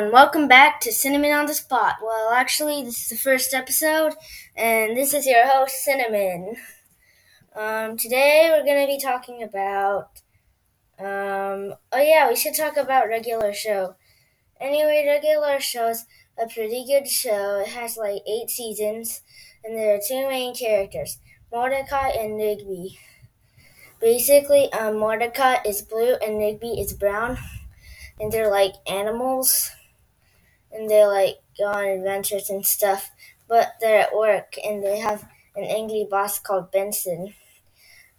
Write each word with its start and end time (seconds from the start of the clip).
and 0.00 0.12
welcome 0.14 0.48
back 0.48 0.80
to 0.80 0.90
Cinnamon 0.90 1.32
on 1.32 1.44
the 1.44 1.52
Spot. 1.52 1.96
Well, 2.02 2.30
actually, 2.30 2.82
this 2.82 3.02
is 3.02 3.08
the 3.10 3.16
first 3.16 3.52
episode, 3.52 4.14
and 4.56 4.96
this 4.96 5.12
is 5.12 5.26
your 5.26 5.46
host, 5.46 5.74
Cinnamon. 5.84 6.56
Um, 7.54 7.98
today 7.98 8.48
we're 8.48 8.64
going 8.64 8.80
to 8.80 8.90
be 8.90 8.98
talking 8.98 9.42
about. 9.42 10.22
Um, 10.98 11.74
oh, 11.92 12.00
yeah, 12.00 12.30
we 12.30 12.34
should 12.34 12.54
talk 12.54 12.78
about 12.78 13.08
Regular 13.08 13.52
Show. 13.52 13.96
Anyway, 14.58 15.04
Regular 15.06 15.60
Show's 15.60 16.06
a 16.42 16.48
pretty 16.48 16.86
good 16.86 17.06
show. 17.06 17.60
It 17.60 17.68
has 17.68 17.98
like 17.98 18.22
eight 18.26 18.48
seasons, 18.48 19.20
and 19.62 19.76
there 19.76 19.96
are 19.96 20.00
two 20.00 20.26
main 20.30 20.54
characters 20.54 21.18
Mordecai 21.52 22.08
and 22.08 22.38
Rigby. 22.38 22.98
Basically, 24.00 24.72
um, 24.72 24.96
Mordecai 24.96 25.56
is 25.66 25.82
blue 25.82 26.14
and 26.22 26.38
Rigby 26.38 26.80
is 26.80 26.94
brown 26.94 27.36
and 28.18 28.32
they're 28.32 28.50
like 28.50 28.72
animals 28.86 29.70
and 30.72 30.88
they 30.88 31.04
like 31.04 31.36
go 31.58 31.66
on 31.66 31.84
adventures 31.84 32.50
and 32.50 32.64
stuff 32.64 33.10
but 33.50 33.74
they're 33.80 34.02
at 34.02 34.14
work 34.14 34.54
and 34.64 34.82
they 34.82 35.00
have 35.00 35.28
an 35.56 35.64
angry 35.64 36.06
boss 36.08 36.38
called 36.38 36.70
benson. 36.70 37.34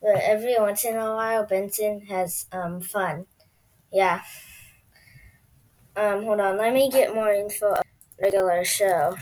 But 0.00 0.20
every 0.22 0.54
once 0.58 0.84
in 0.84 0.96
a 0.96 1.14
while 1.14 1.46
benson 1.46 2.02
has 2.02 2.46
um, 2.52 2.82
fun. 2.82 3.24
Yeah. 3.90 4.20
Um, 5.96 6.24
hold 6.24 6.40
on. 6.40 6.58
Let 6.58 6.74
me 6.74 6.90
get 6.90 7.14
more 7.14 7.32
info 7.32 7.74
regular 8.22 8.64
show. 8.64 9.16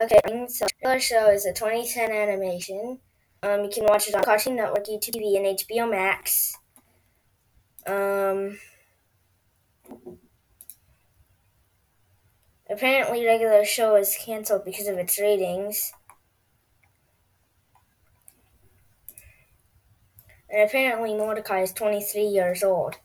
Okay 0.00 0.20
so 0.48 0.66
regular 0.82 1.00
show 1.00 1.30
is 1.30 1.44
a 1.44 1.52
2010 1.52 2.10
animation. 2.10 2.98
Um, 3.42 3.64
you 3.64 3.70
can 3.70 3.84
watch 3.84 4.08
it 4.08 4.14
on 4.14 4.24
cartoon 4.24 4.56
network 4.56 4.86
youtube 4.86 5.14
tv 5.16 5.36
and 5.36 5.58
hbo 5.58 5.90
max. 5.90 6.56
Um, 7.86 8.58
apparently, 12.76 13.24
regular 13.24 13.64
show 13.64 13.96
is 13.96 14.16
canceled 14.16 14.64
because 14.64 14.86
of 14.86 14.98
its 14.98 15.18
ratings. 15.18 15.92
And 20.50 20.60
apparently, 20.68 21.14
Mordecai 21.14 21.60
is 21.60 21.70
23 21.72 22.24
years 22.24 22.64
old. 22.64 22.96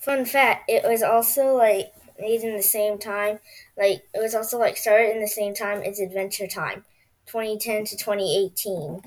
Fun 0.00 0.24
fact: 0.24 0.68
It 0.68 0.82
was 0.82 1.04
also 1.04 1.54
like 1.54 1.92
made 2.18 2.42
in 2.42 2.56
the 2.56 2.62
same 2.64 2.98
time. 2.98 3.38
Like 3.76 4.04
it 4.12 4.18
was 4.20 4.34
also 4.34 4.58
like 4.58 4.76
started 4.76 5.10
in 5.14 5.20
the 5.20 5.28
same 5.28 5.54
time 5.54 5.82
as 5.82 6.00
Adventure 6.00 6.48
Time, 6.48 6.84
2010 7.26 7.84
to 7.84 7.96
2018. 7.96 9.02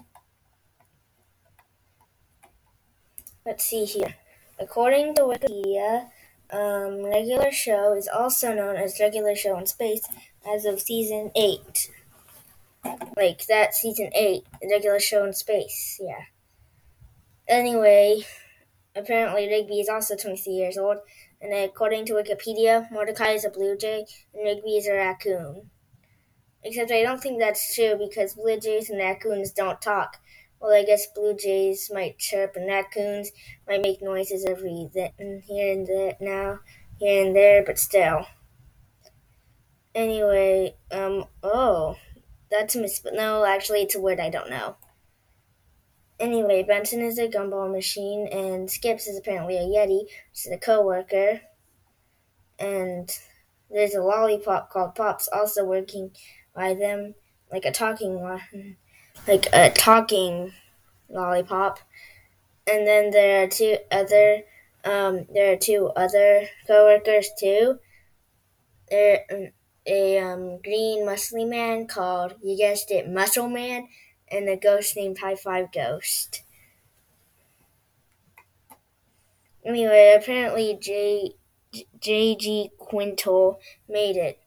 Let's 3.45 3.63
see 3.63 3.85
here. 3.85 4.15
According 4.59 5.15
to 5.15 5.21
Wikipedia, 5.23 6.09
um, 6.51 7.03
Regular 7.05 7.51
Show 7.51 7.93
is 7.93 8.07
also 8.07 8.53
known 8.53 8.75
as 8.75 8.99
Regular 8.99 9.35
Show 9.35 9.57
in 9.57 9.65
Space 9.65 10.03
as 10.47 10.65
of 10.65 10.81
season 10.81 11.31
8. 11.35 11.89
Like, 13.15 13.45
that 13.47 13.73
season 13.73 14.09
8, 14.13 14.43
Regular 14.69 14.99
Show 14.99 15.25
in 15.25 15.33
Space, 15.33 15.99
yeah. 16.01 16.25
Anyway, 17.47 18.23
apparently 18.95 19.47
Rigby 19.47 19.79
is 19.79 19.89
also 19.89 20.15
23 20.15 20.53
years 20.53 20.77
old, 20.77 20.97
and 21.41 21.53
according 21.53 22.05
to 22.05 22.13
Wikipedia, 22.13 22.89
Mordecai 22.91 23.31
is 23.31 23.45
a 23.45 23.49
blue 23.49 23.75
jay 23.77 24.05
and 24.33 24.43
Rigby 24.43 24.77
is 24.77 24.87
a 24.87 24.93
raccoon. 24.93 25.69
Except 26.63 26.91
I 26.91 27.01
don't 27.01 27.21
think 27.21 27.39
that's 27.39 27.73
true 27.73 27.95
because 27.97 28.35
blue 28.35 28.59
jays 28.59 28.89
and 28.89 28.99
raccoons 28.99 29.51
don't 29.51 29.81
talk. 29.81 30.17
Well, 30.61 30.73
I 30.73 30.83
guess 30.83 31.07
blue 31.07 31.33
jays 31.33 31.89
might 31.91 32.19
chirp 32.19 32.55
and 32.55 32.67
raccoons 32.67 33.31
might 33.67 33.81
make 33.81 33.99
noises 34.03 34.45
every 34.45 34.89
then, 34.93 35.41
here 35.47 35.73
and 35.73 35.87
there 35.87 36.15
now, 36.21 36.59
here 36.99 37.25
and 37.25 37.35
there, 37.35 37.63
but 37.65 37.79
still. 37.79 38.27
Anyway, 39.95 40.75
um, 40.91 41.25
oh, 41.41 41.97
that's 42.51 42.75
a 42.75 42.79
mis. 42.79 43.01
No, 43.11 43.43
actually, 43.43 43.81
it's 43.81 43.95
a 43.95 43.99
word 43.99 44.19
I 44.19 44.29
don't 44.29 44.51
know. 44.51 44.75
Anyway, 46.19 46.61
Benson 46.61 47.01
is 47.01 47.17
a 47.17 47.27
gumball 47.27 47.71
machine, 47.71 48.27
and 48.31 48.69
Skips 48.69 49.07
is 49.07 49.17
apparently 49.17 49.57
a 49.57 49.61
Yeti, 49.61 50.03
which 50.03 50.45
is 50.45 50.51
a 50.51 50.59
coworker. 50.59 51.41
And 52.59 53.09
there's 53.71 53.95
a 53.95 54.03
lollipop 54.03 54.69
called 54.69 54.93
Pops 54.93 55.27
also 55.33 55.65
working 55.65 56.11
by 56.53 56.75
them, 56.75 57.15
like 57.51 57.65
a 57.65 57.71
talking 57.71 58.21
one 58.21 58.41
like 59.27 59.47
a 59.53 59.69
talking 59.71 60.53
lollipop. 61.11 61.79
And 62.67 62.87
then 62.87 63.11
there 63.11 63.43
are 63.43 63.47
two 63.47 63.77
other 63.91 64.43
um, 64.83 65.27
there 65.33 65.53
are 65.53 65.57
two 65.57 65.91
other 65.95 66.47
coworkers 66.67 67.29
too. 67.39 67.79
There 68.89 69.25
um, 69.31 69.47
a 69.85 70.19
um, 70.19 70.61
green 70.61 71.05
muscly 71.05 71.47
man 71.47 71.87
called 71.87 72.35
you 72.41 72.57
guessed 72.57 72.91
it 72.91 73.09
Muscle 73.09 73.49
Man, 73.49 73.87
and 74.31 74.49
a 74.49 74.57
ghost 74.57 74.95
named 74.95 75.19
High 75.19 75.35
Five 75.35 75.71
Ghost. 75.71 76.43
Anyway, 79.63 80.15
apparently 80.19 80.77
J 80.79 81.35
J.G. 81.99 82.71
Quintel 82.79 83.57
made 83.87 84.17
it. 84.17 84.39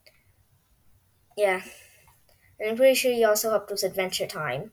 Yeah. 1.37 1.63
And 2.61 2.71
I'm 2.71 2.77
pretty 2.77 2.95
sure 2.95 3.13
he 3.13 3.25
also 3.25 3.51
helped 3.51 3.71
with 3.71 3.83
Adventure 3.83 4.27
Time. 4.27 4.73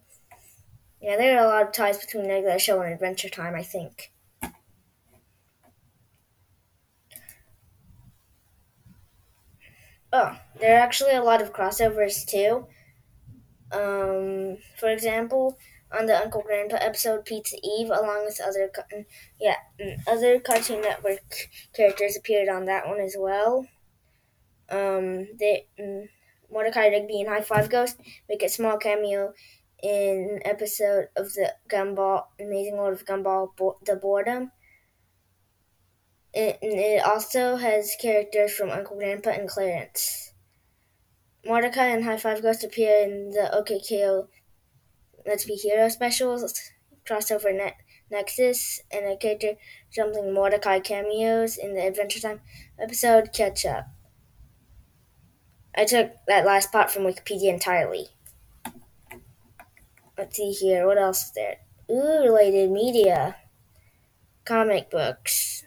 Yeah, 1.02 1.18
there 1.18 1.38
are 1.38 1.44
a 1.44 1.48
lot 1.50 1.64
of 1.68 1.74
ties 1.74 1.98
between 1.98 2.30
Regular 2.30 2.58
Show 2.58 2.80
and 2.82 2.94
Adventure 2.94 3.28
Time, 3.28 3.56
I 3.56 3.64
think. 3.64 4.14
Oh, 10.14 10.38
there 10.60 10.76
are 10.78 10.82
actually 10.82 11.14
a 11.16 11.24
lot 11.24 11.42
of 11.42 11.54
crossovers 11.54 12.26
too. 12.26 12.68
Um, 13.72 14.58
for 14.78 14.90
example, 14.90 15.58
on 15.92 16.06
the 16.06 16.18
Uncle 16.18 16.42
Grandpa 16.42 16.78
episode 16.78 17.26
Pizza 17.26 17.58
Eve, 17.64 17.88
along 17.90 18.26
with 18.26 18.40
other, 18.42 18.70
yeah, 19.40 19.56
other 20.08 20.40
Cartoon 20.40 20.82
Network 20.82 21.50
characters 21.74 22.18
appeared 22.18 22.50
on 22.50 22.66
that 22.66 22.88
one 22.88 23.00
as 23.00 23.16
well. 23.18 23.68
Um, 24.70 25.28
they. 25.40 25.68
Mm, 25.80 26.08
Mordecai 26.52 26.88
Rigby 26.88 27.22
and 27.22 27.30
High 27.30 27.42
Five 27.42 27.70
Ghost 27.70 27.98
make 28.28 28.44
a 28.44 28.50
small 28.50 28.78
cameo 28.78 29.34
in 29.81 30.30
an 30.36 30.40
episode 30.46 31.08
of 31.16 31.34
the 31.34 31.53
Gumball 31.69 32.25
Amazing 32.40 32.78
World 32.78 32.94
of 32.94 33.06
Gumball 33.06 33.56
Bo- 33.56 33.78
The 33.86 33.96
Boredom. 33.96 34.52
It, 36.34 36.59
it 36.62 37.06
also 37.06 37.58
has 37.58 37.96
characters 38.02 38.53
from 38.53 38.70
Uncle 38.70 38.97
Grandpa 38.97 39.31
and 39.31 39.50
Clarence. 39.50 40.34
Mordecai 41.46 41.88
and 41.88 42.03
High 42.03 42.18
Five 42.18 42.41
Ghost 42.41 42.64
appear 42.64 43.03
in 43.03 43.31
the 43.31 43.50
OKKO 43.53 44.28
Let's 45.25 45.46
Be 45.46 45.56
Hero 45.56 45.90
specials, 45.90 46.72
crossover 47.08 47.56
net 47.56 47.75
Nexus, 48.12 48.81
and 48.91 49.06
a 49.06 49.18
character 49.18 49.53
jumping 49.91 50.34
Mordecai 50.34 50.80
cameos 50.80 51.58
in 51.58 51.74
the 51.74 51.86
Adventure 51.86 52.20
Time 52.20 52.41
episode 52.80 53.34
Catch 53.34 53.66
Up. 53.66 53.88
I 55.75 55.86
took 55.86 56.12
that 56.28 56.46
last 56.46 56.72
part 56.72 56.91
from 56.91 57.03
Wikipedia 57.03 57.53
entirely. 57.53 58.09
Let's 60.18 60.38
see 60.38 60.52
here. 60.52 60.86
What 60.86 60.98
else 60.98 61.26
is 61.26 61.32
there? 61.32 61.58
Ooh, 61.90 62.24
related 62.24 62.72
media. 62.72 63.36
Comic 64.46 64.90
books. 64.90 65.64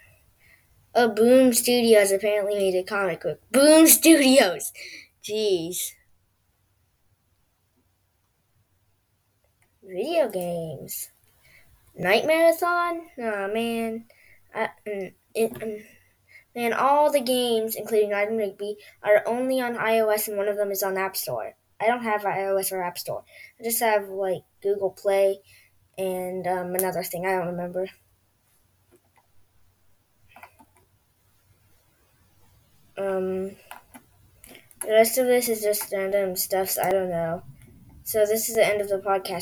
Oh, 0.94 1.09
Boom 1.09 1.53
Studios 1.53 2.12
apparently 2.12 2.54
made 2.54 2.75
a 2.75 2.84
comic 2.84 3.22
book. 3.22 3.41
Boom 3.50 3.87
Studios! 3.87 4.72
Jeez. 5.22 5.93
Video 9.83 10.28
games. 10.28 11.10
Nightmare-athon? 11.97 13.03
Oh, 13.19 13.53
man. 13.53 14.04
I, 14.54 14.69
mm, 14.87 15.15
it, 15.34 15.63
um, 15.63 15.78
Man, 16.54 16.72
all 16.72 17.10
the 17.10 17.21
games, 17.21 17.74
including 17.74 18.10
Ride 18.10 18.28
and 18.28 18.39
Rigby, 18.39 18.77
are 19.03 19.24
only 19.27 19.60
on 19.60 19.74
iOS 19.74 20.28
and 20.28 20.36
one 20.36 20.47
of 20.47 20.57
them 20.57 20.71
is 20.71 20.84
on 20.84 20.97
App 20.97 21.16
Store. 21.16 21.57
I 21.80 21.86
don't 21.86 22.03
have 22.03 22.22
iOS 22.22 22.72
or 22.72 22.82
App 22.82 22.98
Store. 22.98 23.24
I 23.60 23.65
just 23.65 23.80
have 23.80 24.09
like 24.09 24.42
Google 24.62 24.91
Play 24.91 25.41
and 25.98 26.47
um, 26.47 26.74
another 26.74 27.03
thing. 27.03 27.26
I 27.26 27.32
don't 27.32 27.48
remember. 27.48 27.88
Um, 32.97 33.56
the 34.82 34.92
rest 34.92 35.18
of 35.18 35.26
this 35.26 35.48
is 35.48 35.62
just 35.62 35.92
random 35.92 36.36
stuff. 36.36 36.71
So 36.71 36.82
I 36.82 36.91
don't 36.91 37.10
know. 37.10 37.42
So 38.04 38.27
this 38.27 38.48
is 38.48 38.54
the 38.54 38.66
end 38.66 38.80
of 38.80 38.88
the 38.88 38.98
podcast. 38.98 39.32